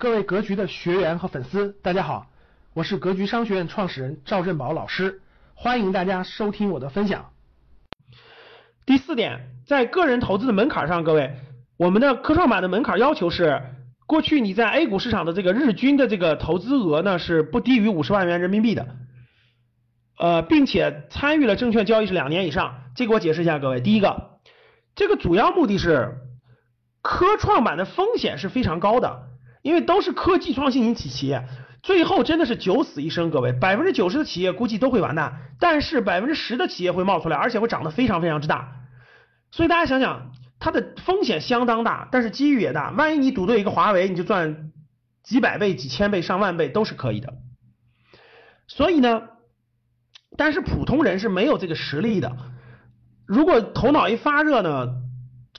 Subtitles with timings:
[0.00, 2.28] 各位格局的学员和粉丝，大家好，
[2.72, 5.20] 我是格局商学院创始人赵振宝老师，
[5.56, 7.30] 欢迎大家收听我的分享。
[8.86, 11.34] 第四点，在个人投资的门槛上，各位，
[11.76, 13.60] 我们的科创板的门槛要求是，
[14.06, 18.86] 过去你在 A 股市场的这个日均的这个投资额呢是不低于五十万元人民币的，
[20.16, 22.84] 呃，并且参与了证券交易是两年以上。
[22.94, 24.38] 这个我解释一下，各位，第一个，
[24.94, 26.18] 这个主要目的是。
[27.00, 29.27] 科创板的风险是非常高的，
[29.62, 31.44] 因为都是科技创新型企业，
[31.82, 33.30] 最后真的是九死一生。
[33.30, 38.72] 各位，百分之九十的企业估计都会完蛋，但是百分之十的企业会冒出来，而且会长得非常非常之大。
[39.50, 42.90] 所以大家想想，它的风险相当大，但是机遇也大。
[42.90, 44.70] 万一你赌对一个华为，你就赚
[45.22, 47.34] 几百倍、几千倍、上万倍都是可以的。
[48.66, 49.22] 所以呢，
[50.36, 52.36] 但是普通人是没有这个实力的。
[53.26, 54.88] 如果头脑一发热呢，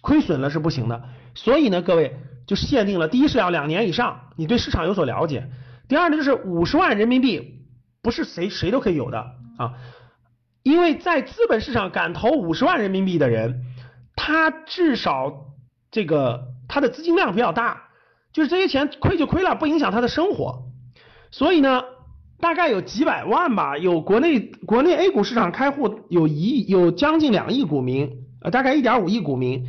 [0.00, 1.04] 亏损了是不行的。
[1.34, 2.16] 所以呢，各位
[2.48, 5.42] 就限定了，第一是要两年以上，你对市场有所了解；
[5.86, 7.60] 第二呢，就是五十万人民币
[8.02, 9.18] 不是谁谁都可以有的
[9.58, 9.74] 啊，
[10.62, 13.66] 因为在资本市场敢投五十万人民币的人，
[14.16, 15.30] 他至少
[15.90, 17.82] 这个他的资金量比较大，
[18.32, 20.62] 就是这些钱亏就亏了，不影响他的生活。
[21.30, 21.82] 所以呢，
[22.40, 29.66] 大概有几百万吧，有国内国内 A 股市场开户有一亿有将近两亿股民，呃，大概一点五亿股民。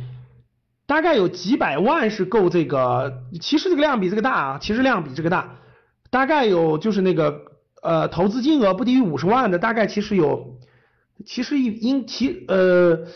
[0.90, 5.58] 大概有几百万是够这个，其实这个量比这个大啊，其实量比这个大，
[6.10, 7.42] 大概有就是那个
[7.80, 10.58] 呃投资金额不低于五十万的，大概其实有，
[11.24, 13.06] 其实应其呃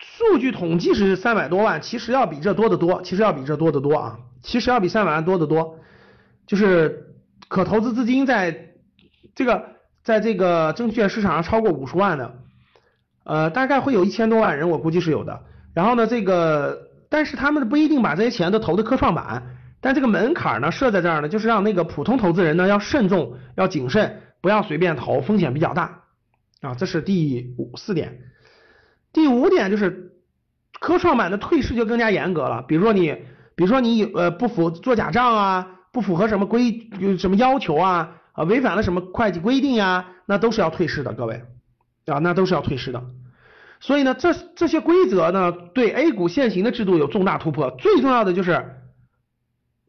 [0.00, 5.78] 数据统计是三百多万，其实要比这多得多，其实要比这多得多啊，其实要比三百万多得多，
[6.48, 7.14] 就是
[7.46, 8.72] 可投资资金在
[9.36, 9.66] 这个
[10.02, 12.34] 在这个证券市场上超过五十万的，
[13.22, 15.44] 呃大概会有一千多万人，我估计是有的。
[15.76, 19.42] 然后呢，这个但是他们不一定把这些钱都投的科创板，
[19.82, 26.00] 但这个门槛呢设在这儿呢，就是让那个普通投资人呢要慎重，要谨慎，不要随便投，风险比较大
[26.62, 26.74] 啊。
[26.74, 28.20] 这是第五四点。
[29.12, 30.12] 第五点就是
[30.80, 33.14] 科创板的退市就更加严格了，比如说你，
[33.54, 41.42] 比如说你呃不符做假账啊，不符合什么规什么要求啊，啊违反了什么会计规定呀，那都是要退市的，各位
[42.06, 43.02] 啊，那都是要退市的。
[43.80, 47.70] 所以呢，这这些规则呢，对 A 股现行的制度有重大突破。
[47.72, 48.64] 最重要的就是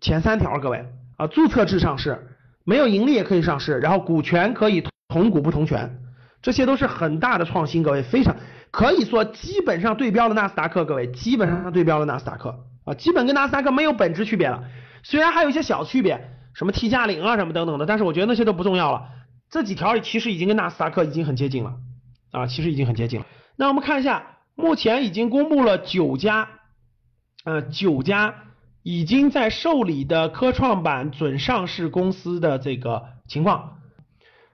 [0.02, 0.86] 前三条，各位
[1.18, 2.28] 啊，注册制上市，
[2.66, 6.00] 没有盈利也可以上市，然后股权可以同股不同权，
[6.42, 8.36] 这些都是很大的创新，各位非常
[8.72, 14.64] 可以说基本上对标了纳斯达克，各位基本上对标了纳斯达克啊，基本跟纳斯达克没有本质区别了，
[15.02, 19.02] 虽然还有一些小区别，什么 T 加零啊什么等等的，但是我觉得那些都不重要了。
[19.50, 21.74] 这几条其实已经跟纳斯达克已经很接近了
[22.32, 23.26] 啊，其实已经很接近了。
[23.58, 26.48] 那我们看一下，目前已经公布了九家，
[27.44, 28.36] 呃，九家
[28.84, 33.80] 已经在受理的科创板准上市公司的这个情况。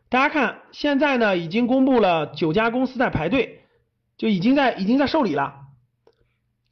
[0.08, 3.66] 大家看，现在呢已经公布了九家公司在排队，
[4.18, 5.56] 就已经在已经在受理了。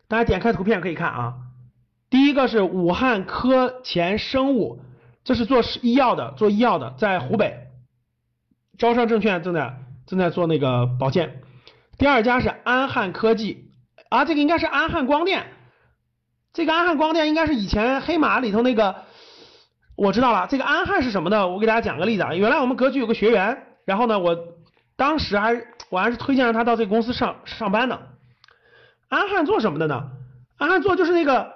[0.08, 1.36] 大家点开图片可以看啊，
[2.10, 4.80] 第一个是武汉科前生物，
[5.26, 7.68] 这是做医药的，做医药的，在湖北。
[8.78, 11.42] 招商证券正在正在做那个保健。
[12.02, 13.70] 第二家是安汉科技
[14.10, 15.46] 啊，这个应该是安汉光电，
[16.52, 19.04] 这个安汉光电应该是以前黑马里头那个，
[19.96, 21.48] 我知道了，这个安汉是什么呢？
[21.48, 24.36] 我给大家讲个例子啊，原来我们格局有个学员，然后呢，我
[24.96, 28.00] 当时还我还是推荐让他到这个公司上上班呢。
[29.08, 30.10] 安汉做什么的呢？
[30.58, 31.54] 安汉做就是那个，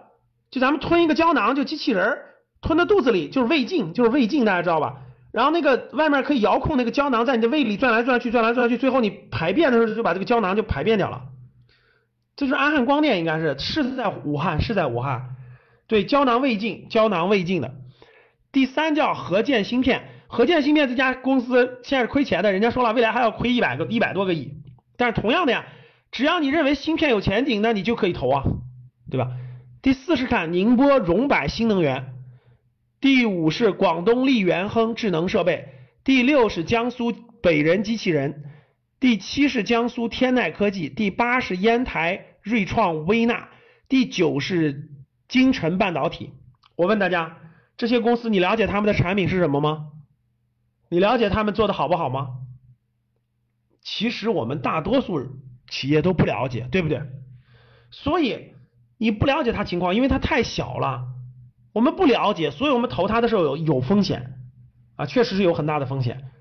[0.51, 2.19] 就咱们吞一个胶囊，就机器人
[2.61, 4.97] 吞到肚子里，就是胃镜，就是胃镜，大家知道吧？
[5.35, 11.23] 然后那个外面可以遥控那个胶囊在你的胃里转来转去，转来转去，最后你排便的时候就把这个胶囊就排便掉了。
[12.37, 15.35] 这是安汉光电，应该是是在武汉，是在武汉。
[15.87, 17.73] 对，胶囊胃镜，胶囊胃镜的。
[18.53, 24.53] 第三叫合建芯片，合建芯片这家公司现在是亏钱的，人家说了未来还要亏一百个一百多个亿。
[24.95, 25.65] 但是同样的呀，
[26.13, 28.43] 只要你认为芯片有前景，那你就可以投啊，
[29.11, 29.31] 对吧？
[29.81, 32.14] 第四是看宁波荣百新能源。
[33.01, 35.67] 第五是广东力元亨智能设备，
[36.03, 38.45] 第六是江苏北人机器人，
[38.99, 43.49] 第七是江苏天籁科技，第八是烟台锐创微纳，
[43.87, 44.89] 第九是
[45.27, 46.33] 金晨半导体。
[46.75, 47.37] 我问大家，
[47.77, 49.91] 这些公司你了解他们的产品是什么吗？
[50.89, 52.29] 你了解他们做的好不好吗？
[53.81, 55.27] 其实我们大多数
[55.69, 57.01] 企业都不了解，对不对？
[57.91, 58.53] 所以
[58.97, 61.14] 你不了解它情况，因为它太小了。
[61.75, 64.37] 我们不了解，所以我们投它的时候有有风险
[64.95, 66.31] 啊，确实是有很大的风险。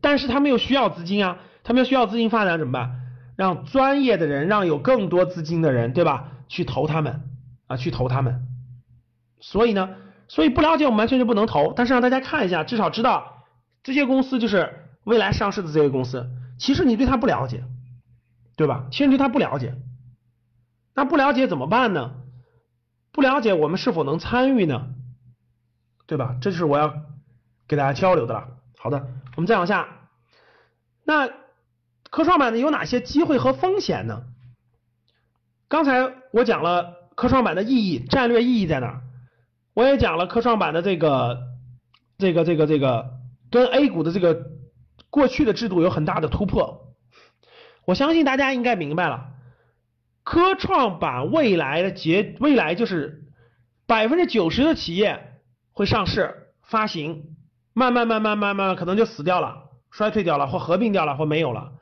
[0.00, 2.98] 但是他们又需要资金啊，他们又需要资金发展怎么办？
[3.36, 6.32] 让专业的人，让有更多资金的人，对吧？
[6.48, 7.20] 去投他们
[7.66, 8.46] 啊，去投他们
[9.38, 9.90] 所以呢，
[10.28, 13.44] 所以不了解我们完全就不能投，但是让大家看一下，至少知道
[13.82, 16.26] 这些公司就是未来上市的这些公司，
[16.58, 17.62] 其实你对它不了解，
[18.56, 18.86] 对吧？
[18.90, 19.74] 其实你对它不了解，
[20.94, 22.14] 那不了解怎么办呢？
[23.12, 24.86] 不了解我们是否能参与呢？
[26.06, 26.36] 对吧？
[26.40, 26.94] 这就是我要
[27.68, 28.48] 给大家交流的了。
[28.78, 29.86] 好的，我们再往下，
[31.04, 31.28] 那
[32.10, 34.24] 科创板呢有哪些机会和风险呢？
[35.68, 39.02] 刚才我讲了科创板的意义，战略意义在哪儿？
[39.74, 41.38] 我也讲了科创板的这个
[42.18, 43.18] 这个这个这个
[43.50, 44.46] 跟 A 股的这个
[45.10, 46.96] 过去的制度有很大的突破。
[47.84, 49.32] 我相信大家应该明白了，
[50.22, 53.24] 科创板未来的结未来就是
[53.86, 55.38] 百分之九十的企业
[55.72, 57.36] 会上市发行，
[57.72, 61.72] 慢慢慢慢慢慢可能就死掉了，衰退掉了，或合并掉了，或没有了。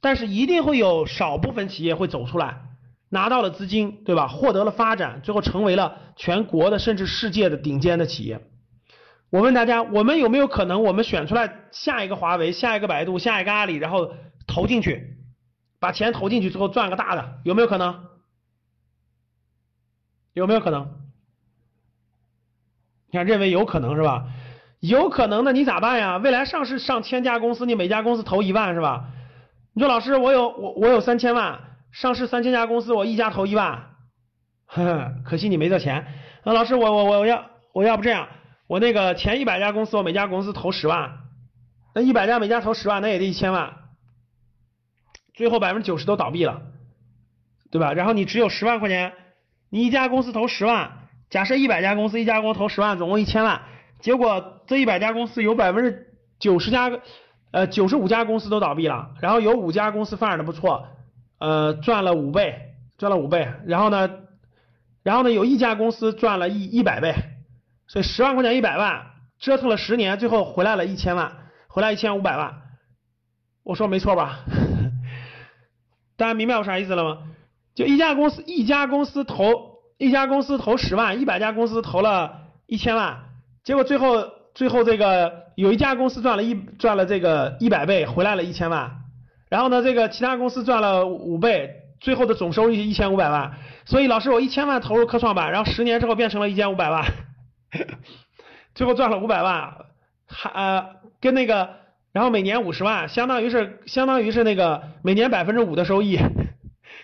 [0.00, 2.62] 但是一定会有少部分企业会走出来。
[3.10, 4.26] 拿到了资金，对吧？
[4.26, 8.40] 获得了发展，最后成为了全国的甚至世界的顶尖的企业。
[9.30, 14.12] 我问大家，我们有没有可能，我们选出来下一个华为、下一个百度、下一个阿里，然后
[14.48, 15.13] 投进去，
[15.84, 18.06] 把钱投进去之后赚个大的，有没有可能？
[20.32, 20.88] 有没有可能？
[23.10, 24.24] 你看，认为有可能是吧？
[24.80, 26.16] 有可能的，你咋办呀？
[26.16, 29.10] 未来上市上千家公司，你每家公司投一万是吧？
[29.74, 31.60] 你说老师，我有我我有三千万。
[31.92, 33.90] 上市三千家公司，我一家投一万，
[34.64, 36.06] 呵呵，可惜你没这钱。
[36.44, 37.44] 那老师，我我我要
[37.74, 38.26] 我要不这样，
[38.66, 41.18] 我那个前一百家公司，我每家公司投十万，
[41.94, 43.74] 那一百家每家投十万，那也得一千万，
[45.34, 46.62] 最后百分之九十都倒闭了，
[47.70, 47.92] 对吧？
[47.92, 49.12] 然后你只有十万块钱，
[49.68, 53.60] 你一家公司投十万，假设一百家公司，一家公司投十万，总共一千万，
[54.00, 56.90] 结果这一百家公司有百分之九十家，
[57.50, 60.88] 呃九十五家公司都倒闭了，然后有五家公司发展的不错。
[61.40, 62.54] 呃，赚了五倍，
[62.96, 64.08] 赚了五倍，然后呢，
[65.02, 67.12] 然后呢，有一家公司赚了一一百倍，
[67.86, 69.04] 所以十万块钱一百万，
[69.38, 71.32] 折腾了十年，最后回来了一千万，
[71.66, 72.62] 回来一千五百万，
[73.62, 74.44] 我说没错吧？
[76.16, 77.18] 大家明白我啥意思了吗？
[77.74, 83.18] 就一家公司，一家公司投一家公司投十万，一百家公司投了一千万，
[83.64, 88.90] 结果最后最后这个有一家公司赚了一赚了这个一百倍，回来了一千万。
[89.48, 91.70] 然后呢，这个其他公司赚了五倍，
[92.00, 93.52] 最后的总收益一千五百万。
[93.84, 97.04] 所以老师，我一千万投入科创板，然后十年之后变成了一千五百万，
[98.74, 99.74] 最后赚了五百万，
[100.26, 100.86] 还呃
[101.20, 101.70] 跟那个，
[102.14, 106.18] 然后每年五十万，相当于是相当于是那个每年百分之五的收益，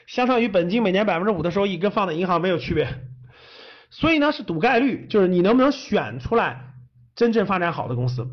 [0.06, 2.88] 相当于本金每年百分之五的收益，跟放在银行没有区别。
[3.90, 6.72] 所以呢，是赌概率，就是你能不能选出来
[7.14, 8.26] 真正发展好的公司。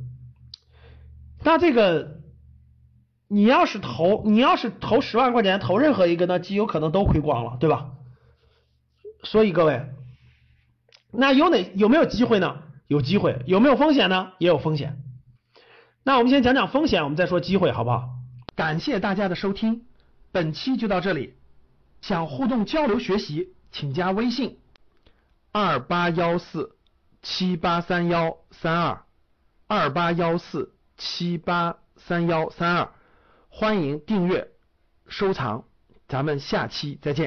[1.44, 2.16] 那这个。
[3.30, 7.90] 你要是投，你要是投十万块钱投任何一个，那极有可能都亏光了，对吧？
[9.22, 9.82] 所以各位，
[11.12, 12.60] 那有哪有没有机会呢？
[12.88, 14.32] 有机会，有没有风险呢？
[14.38, 14.98] 也有风险。
[16.08, 18.08] 那我们先讲讲风险，我们再说机会，好不好？
[18.56, 19.86] 感谢大家的收听，
[20.32, 21.36] 本期就到这里。
[22.00, 24.58] 想互动交流学习，请加微信
[25.52, 26.78] 二八幺四
[27.22, 29.04] 七八三幺三二
[29.68, 32.90] 二八幺四七八三幺三二。
[33.50, 34.48] 欢迎订阅、
[35.10, 35.66] 收藏，
[36.08, 37.26] 咱们下期再见。